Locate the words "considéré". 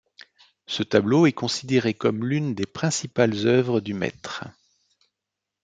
1.31-1.93